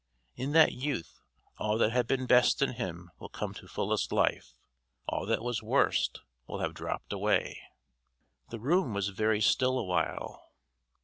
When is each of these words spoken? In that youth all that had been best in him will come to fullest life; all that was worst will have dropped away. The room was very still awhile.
In 0.33 0.53
that 0.53 0.71
youth 0.73 1.19
all 1.59 1.77
that 1.77 1.91
had 1.91 2.07
been 2.07 2.25
best 2.25 2.63
in 2.63 2.71
him 2.71 3.11
will 3.19 3.29
come 3.29 3.53
to 3.53 3.67
fullest 3.67 4.11
life; 4.11 4.55
all 5.07 5.27
that 5.27 5.43
was 5.43 5.61
worst 5.61 6.21
will 6.47 6.57
have 6.57 6.73
dropped 6.73 7.13
away. 7.13 7.61
The 8.49 8.59
room 8.59 8.95
was 8.95 9.09
very 9.09 9.41
still 9.41 9.77
awhile. 9.77 10.41